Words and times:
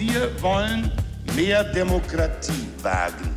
Wir 0.00 0.30
wollen 0.40 0.90
mehr 1.36 1.62
Demokratie 1.62 2.66
wagen. 2.80 3.34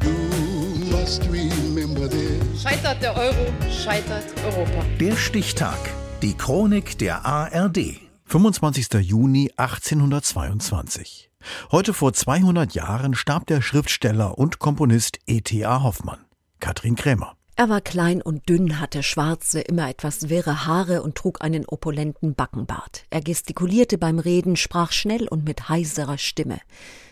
Scheitert 2.58 3.04
der 3.04 3.18
Euro, 3.18 3.54
scheitert 3.70 4.24
Europa. 4.46 4.86
Der 4.98 5.18
Stichtag. 5.18 5.78
Die 6.22 6.38
Chronik 6.38 6.98
der 7.00 7.26
ARD. 7.26 8.00
25. 8.28 8.94
Juni 9.02 9.52
1822. 9.58 11.30
Heute 11.70 11.94
vor 11.94 12.14
200 12.14 12.74
Jahren 12.74 13.14
starb 13.14 13.46
der 13.48 13.62
Schriftsteller 13.62 14.38
und 14.38 14.60
Komponist 14.60 15.20
E.T.A. 15.28 15.84
Hoffmann. 15.84 16.24
Katrin 16.62 16.96
Krämer. 16.96 17.36
Er 17.56 17.70
war 17.70 17.82
klein 17.82 18.22
und 18.22 18.50
dünn, 18.50 18.80
hatte 18.80 19.04
schwarze, 19.04 19.62
immer 19.62 19.88
etwas 19.88 20.30
wirre 20.30 20.66
Haare 20.66 21.04
und 21.04 21.16
trug 21.16 21.44
einen 21.44 21.66
opulenten 21.68 22.34
Backenbart. 22.34 23.06
Er 23.12 23.22
gestikulierte 23.22 24.00
beim 24.00 24.18
Reden, 24.18 24.56
sprach 24.56 24.92
schnell 24.92 25.28
und 25.28 25.46
mit 25.46 25.70
heiserer 25.70 26.18
Stimme. 26.18 26.60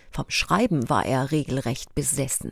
Vom 0.10 0.26
Schreiben 0.30 0.90
war 0.90 1.06
er 1.06 1.32
regelrecht 1.32 1.94
besessen. 1.94 2.52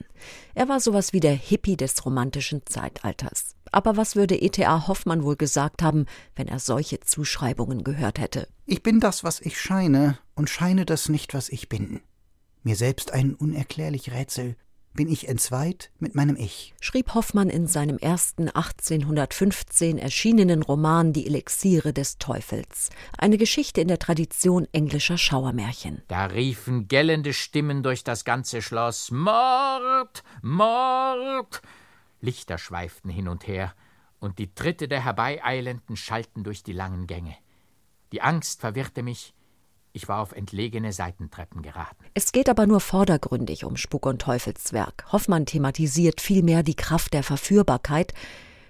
Er 0.53 0.69
war 0.69 0.79
sowas 0.79 1.13
wie 1.13 1.19
der 1.19 1.33
Hippie 1.33 1.75
des 1.75 2.05
romantischen 2.05 2.61
Zeitalters. 2.65 3.55
Aber 3.71 3.97
was 3.97 4.15
würde 4.15 4.35
E.T.A. 4.35 4.87
Hoffmann 4.87 5.23
wohl 5.23 5.35
gesagt 5.35 5.81
haben, 5.81 6.05
wenn 6.35 6.47
er 6.47 6.59
solche 6.59 6.99
Zuschreibungen 7.01 7.83
gehört 7.83 8.19
hätte? 8.19 8.47
Ich 8.65 8.83
bin 8.83 8.99
das, 8.99 9.23
was 9.23 9.41
ich 9.41 9.59
scheine, 9.59 10.17
und 10.35 10.49
scheine 10.49 10.85
das 10.85 11.09
nicht, 11.09 11.33
was 11.33 11.49
ich 11.49 11.69
bin. 11.69 12.01
Mir 12.63 12.75
selbst 12.75 13.11
ein 13.11 13.33
unerklärlich 13.33 14.11
Rätsel, 14.11 14.55
bin 14.93 15.07
ich 15.09 15.27
entzweit 15.27 15.91
mit 15.99 16.15
meinem 16.15 16.35
Ich. 16.35 16.73
Schrieb 16.81 17.13
Hoffmann 17.13 17.49
in 17.49 17.67
seinem 17.67 17.97
ersten 17.97 18.49
1815 18.49 19.97
erschienenen 19.97 20.63
Roman 20.63 21.13
Die 21.13 21.25
Elixiere 21.25 21.93
des 21.93 22.17
Teufels. 22.17 22.89
Eine 23.17 23.37
Geschichte 23.37 23.81
in 23.81 23.87
der 23.87 23.99
Tradition 23.99 24.67
englischer 24.71 25.17
Schauermärchen. 25.17 26.01
Da 26.07 26.25
riefen 26.25 26.87
gellende 26.87 27.33
Stimmen 27.33 27.83
durch 27.83 28.03
das 28.03 28.25
ganze 28.25 28.61
Schloss 28.61 29.11
Mord, 29.11 30.23
Mord. 30.41 31.61
Lichter 32.21 32.57
schweiften 32.57 33.09
hin 33.09 33.27
und 33.27 33.47
her, 33.47 33.73
und 34.19 34.39
die 34.39 34.53
Tritte 34.53 34.87
der 34.87 35.03
Herbeieilenden 35.03 35.95
schallten 35.95 36.43
durch 36.43 36.63
die 36.63 36.73
langen 36.73 37.07
Gänge. 37.07 37.35
Die 38.11 38.21
Angst 38.21 38.61
verwirrte 38.61 39.03
mich, 39.03 39.33
ich 39.91 40.07
war 40.07 40.21
auf 40.21 40.31
entlegene 40.31 40.93
Seitentreppen 40.93 41.61
geraten. 41.61 42.05
Es 42.13 42.31
geht 42.31 42.49
aber 42.49 42.67
nur 42.67 42.79
vordergründig 42.79 43.65
um 43.65 43.75
Spuk- 43.75 44.05
und 44.05 44.21
Teufelswerk. 44.21 45.05
Hoffmann 45.11 45.45
thematisiert 45.45 46.21
vielmehr 46.21 46.63
die 46.63 46.75
Kraft 46.75 47.13
der 47.13 47.23
Verführbarkeit 47.23 48.13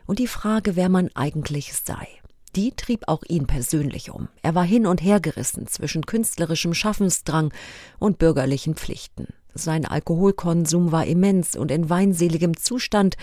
und 0.05 0.19
die 0.19 0.27
Frage, 0.27 0.75
wer 0.75 0.89
man 0.89 1.09
eigentlich 1.15 1.73
sei. 1.73 2.07
Die 2.55 2.71
trieb 2.71 3.03
auch 3.07 3.23
ihn 3.27 3.45
persönlich 3.45 4.09
um. 4.09 4.27
Er 4.41 4.55
war 4.55 4.63
hin 4.63 4.87
und 4.87 5.03
her 5.03 5.19
gerissen 5.19 5.67
zwischen 5.67 6.05
künstlerischem 6.05 6.73
Schaffensdrang 6.73 7.53
und 7.99 8.17
bürgerlichen 8.17 8.75
Pflichten. 8.75 9.27
Sein 9.53 9.85
Alkoholkonsum 9.85 10.91
war 10.91 11.05
immens 11.05 11.55
und 11.55 11.69
in 11.69 11.89
weinseligem 11.89 12.57
Zustand 12.57 13.17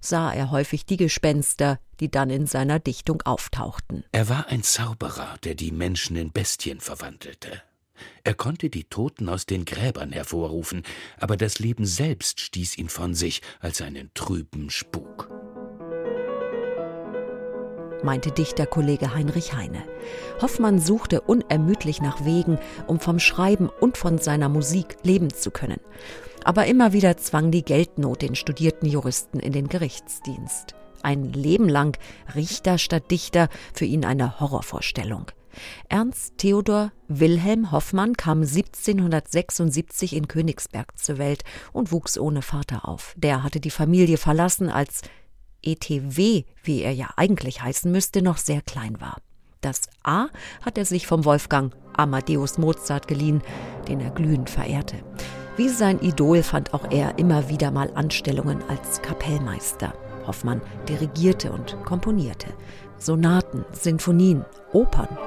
sah 0.00 0.32
er 0.32 0.50
häufig 0.50 0.86
die 0.86 0.96
Gespenster, 0.96 1.78
die 2.00 2.10
dann 2.10 2.30
in 2.30 2.46
seiner 2.46 2.78
Dichtung 2.78 3.22
auftauchten. 3.22 4.04
Er 4.12 4.28
war 4.28 4.48
ein 4.48 4.62
Zauberer, 4.62 5.36
der 5.44 5.54
die 5.54 5.72
Menschen 5.72 6.16
in 6.16 6.32
Bestien 6.32 6.80
verwandelte. 6.80 7.62
Er 8.24 8.34
konnte 8.34 8.70
die 8.70 8.84
Toten 8.84 9.28
aus 9.28 9.44
den 9.44 9.64
Gräbern 9.64 10.12
hervorrufen, 10.12 10.84
aber 11.18 11.36
das 11.36 11.58
Leben 11.58 11.84
selbst 11.84 12.40
stieß 12.40 12.78
ihn 12.78 12.88
von 12.88 13.14
sich 13.14 13.42
als 13.60 13.82
einen 13.82 14.10
trüben 14.14 14.70
Spuk. 14.70 15.28
meinte 18.04 18.30
Dichterkollege 18.30 19.14
Heinrich 19.14 19.54
Heine. 19.54 19.82
Hoffmann 20.40 20.78
suchte 20.78 21.20
unermüdlich 21.20 22.00
nach 22.00 22.24
Wegen, 22.24 22.58
um 22.86 23.00
vom 23.00 23.18
Schreiben 23.18 23.68
und 23.68 23.96
von 23.96 24.18
seiner 24.18 24.48
Musik 24.48 24.96
leben 25.02 25.32
zu 25.32 25.50
können. 25.50 25.80
Aber 26.44 26.66
immer 26.66 26.92
wieder 26.92 27.16
zwang 27.16 27.50
die 27.50 27.64
Geldnot 27.64 28.22
den 28.22 28.34
studierten 28.34 28.88
Juristen 28.88 29.40
in 29.40 29.52
den 29.52 29.68
Gerichtsdienst. 29.68 30.74
Ein 31.02 31.32
Leben 31.32 31.68
lang 31.68 31.98
Richter 32.34 32.78
statt 32.78 33.10
Dichter, 33.10 33.48
für 33.72 33.84
ihn 33.84 34.04
eine 34.04 34.40
Horrorvorstellung. 34.40 35.30
Ernst 35.88 36.38
Theodor 36.38 36.92
Wilhelm 37.08 37.72
Hoffmann 37.72 38.16
kam 38.16 38.42
1776 38.42 40.14
in 40.14 40.28
Königsberg 40.28 40.96
zur 40.96 41.18
Welt 41.18 41.42
und 41.72 41.92
wuchs 41.92 42.18
ohne 42.18 42.42
Vater 42.42 42.88
auf. 42.88 43.14
Der 43.16 43.42
hatte 43.42 43.60
die 43.60 43.70
Familie 43.70 44.16
verlassen, 44.16 44.68
als 44.68 45.02
ETW, 45.62 46.44
wie 46.62 46.82
er 46.82 46.92
ja 46.92 47.10
eigentlich 47.16 47.62
heißen 47.62 47.90
müsste, 47.90 48.22
noch 48.22 48.38
sehr 48.38 48.62
klein 48.62 49.00
war. 49.00 49.16
Das 49.60 49.82
A 50.02 50.28
hat 50.62 50.78
er 50.78 50.86
sich 50.86 51.06
vom 51.06 51.24
Wolfgang 51.24 51.74
Amadeus 51.92 52.56
Mozart 52.56 53.08
geliehen, 53.08 53.42
den 53.88 54.00
er 54.00 54.10
glühend 54.10 54.48
verehrte. 54.48 54.96
Wie 55.60 55.68
sein 55.68 56.00
Idol 56.00 56.42
fand 56.42 56.72
auch 56.72 56.90
er 56.90 57.18
immer 57.18 57.50
wieder 57.50 57.70
mal 57.70 57.90
Anstellungen 57.94 58.64
als 58.70 59.02
Kapellmeister. 59.02 59.92
Hoffmann 60.26 60.62
dirigierte 60.88 61.52
und 61.52 61.76
komponierte. 61.84 62.46
Sonaten, 62.96 63.66
Sinfonien, 63.70 64.46
Opern. 64.72 65.18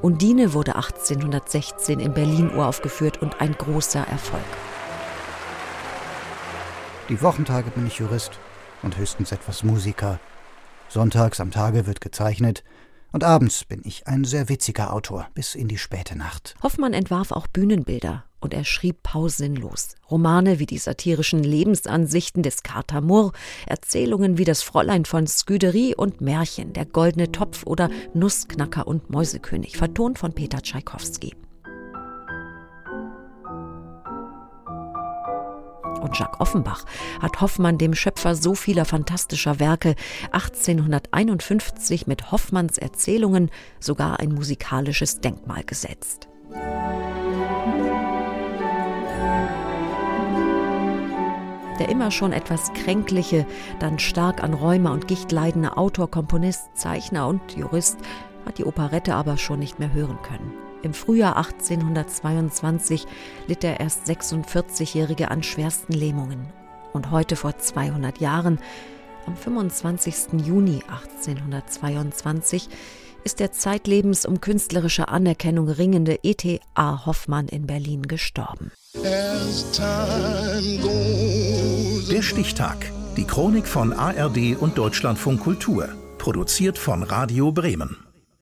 Undine 0.00 0.54
wurde 0.54 0.76
1816 0.76 2.00
in 2.00 2.14
Berlin 2.14 2.50
uraufgeführt 2.50 3.20
und 3.20 3.42
ein 3.42 3.52
großer 3.52 4.08
Erfolg. 4.08 4.40
Die 7.10 7.20
Wochentage 7.20 7.68
bin 7.72 7.86
ich 7.88 7.98
Jurist 7.98 8.30
und 8.80 8.96
höchstens 8.96 9.32
etwas 9.32 9.62
Musiker. 9.64 10.18
Sonntags 10.88 11.40
am 11.40 11.50
Tage 11.50 11.86
wird 11.86 12.00
gezeichnet, 12.00 12.64
und 13.16 13.24
abends 13.24 13.64
bin 13.64 13.80
ich 13.82 14.06
ein 14.06 14.24
sehr 14.24 14.50
witziger 14.50 14.92
Autor 14.92 15.26
bis 15.32 15.54
in 15.54 15.68
die 15.68 15.78
späte 15.78 16.18
Nacht. 16.18 16.54
Hoffmann 16.62 16.92
entwarf 16.92 17.32
auch 17.32 17.46
Bühnenbilder 17.46 18.24
und 18.40 18.52
er 18.52 18.66
schrieb 18.66 19.02
pausenlos. 19.02 19.94
Romane 20.10 20.58
wie 20.58 20.66
die 20.66 20.76
satirischen 20.76 21.42
Lebensansichten 21.42 22.42
des 22.42 22.62
Kater 22.62 23.00
Murr, 23.00 23.32
Erzählungen 23.64 24.36
wie 24.36 24.44
das 24.44 24.60
Fräulein 24.60 25.06
von 25.06 25.26
Sküderie 25.26 25.94
und 25.94 26.20
Märchen, 26.20 26.74
der 26.74 26.84
goldene 26.84 27.32
Topf 27.32 27.64
oder 27.64 27.88
Nussknacker 28.12 28.86
und 28.86 29.08
Mäusekönig, 29.08 29.78
vertont 29.78 30.18
von 30.18 30.34
Peter 30.34 30.60
Tschaikowski. 30.60 31.34
Und 36.00 36.18
Jacques 36.18 36.40
Offenbach 36.40 36.84
hat 37.20 37.40
Hoffmann, 37.40 37.78
dem 37.78 37.94
Schöpfer 37.94 38.34
so 38.34 38.54
vieler 38.54 38.84
fantastischer 38.84 39.60
Werke, 39.60 39.94
1851 40.32 42.06
mit 42.06 42.30
Hoffmanns 42.32 42.78
Erzählungen 42.78 43.50
sogar 43.80 44.20
ein 44.20 44.32
musikalisches 44.32 45.20
Denkmal 45.20 45.64
gesetzt. 45.64 46.28
Der 51.78 51.90
immer 51.90 52.10
schon 52.10 52.32
etwas 52.32 52.72
kränkliche, 52.72 53.46
dann 53.80 53.98
stark 53.98 54.42
an 54.42 54.54
Rheuma 54.54 54.92
und 54.92 55.08
Gicht 55.08 55.30
leidende 55.30 55.76
Autor, 55.76 56.10
Komponist, 56.10 56.70
Zeichner 56.74 57.28
und 57.28 57.54
Jurist 57.54 57.98
hat 58.46 58.58
die 58.58 58.64
Operette 58.64 59.14
aber 59.14 59.36
schon 59.36 59.58
nicht 59.58 59.78
mehr 59.78 59.92
hören 59.92 60.18
können. 60.22 60.65
Im 60.82 60.94
Frühjahr 60.94 61.36
1822 61.36 63.06
litt 63.46 63.62
der 63.62 63.80
erst 63.80 64.06
46-Jährige 64.06 65.30
an 65.30 65.42
schwersten 65.42 65.92
Lähmungen. 65.92 66.46
Und 66.92 67.10
heute 67.10 67.36
vor 67.36 67.58
200 67.58 68.20
Jahren, 68.20 68.58
am 69.26 69.36
25. 69.36 70.44
Juni 70.44 70.82
1822, 70.88 72.68
ist 73.24 73.40
der 73.40 73.50
zeitlebens 73.50 74.24
um 74.24 74.40
künstlerische 74.40 75.08
Anerkennung 75.08 75.68
ringende 75.68 76.20
E.T.A. 76.22 77.06
Hoffmann 77.06 77.48
in 77.48 77.66
Berlin 77.66 78.02
gestorben. 78.02 78.70
Der 82.12 82.22
Stichtag. 82.22 82.92
Die 83.16 83.24
Chronik 83.24 83.66
von 83.66 83.92
ARD 83.92 84.56
und 84.60 84.78
Deutschlandfunk 84.78 85.40
Kultur. 85.40 85.88
Produziert 86.18 86.78
von 86.78 87.02
Radio 87.02 87.50
Bremen. 87.50 88.05